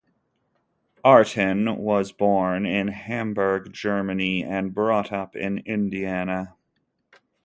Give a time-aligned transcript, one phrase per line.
[1.05, 6.55] Artin was born in Hamburg, Germany, and brought up in Indiana.